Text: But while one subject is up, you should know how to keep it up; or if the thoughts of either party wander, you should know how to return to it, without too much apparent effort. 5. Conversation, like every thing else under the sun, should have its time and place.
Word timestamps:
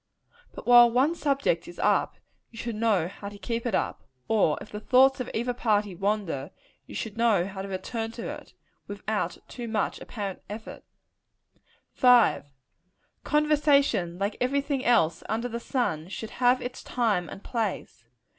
But 0.55 0.65
while 0.65 0.89
one 0.89 1.13
subject 1.13 1.67
is 1.67 1.77
up, 1.77 2.15
you 2.49 2.57
should 2.57 2.73
know 2.75 3.07
how 3.07 3.29
to 3.29 3.37
keep 3.37 3.67
it 3.67 3.75
up; 3.75 4.03
or 4.27 4.57
if 4.59 4.71
the 4.71 4.79
thoughts 4.79 5.19
of 5.19 5.29
either 5.31 5.53
party 5.53 5.93
wander, 5.93 6.49
you 6.87 6.95
should 6.95 7.17
know 7.19 7.45
how 7.45 7.61
to 7.61 7.67
return 7.67 8.09
to 8.13 8.27
it, 8.27 8.55
without 8.87 9.37
too 9.47 9.67
much 9.67 10.01
apparent 10.01 10.41
effort. 10.49 10.83
5. 11.93 12.47
Conversation, 13.23 14.17
like 14.17 14.37
every 14.41 14.61
thing 14.61 14.83
else 14.83 15.21
under 15.29 15.47
the 15.47 15.59
sun, 15.59 16.07
should 16.07 16.31
have 16.31 16.63
its 16.63 16.81
time 16.81 17.29
and 17.29 17.43
place. 17.43 18.03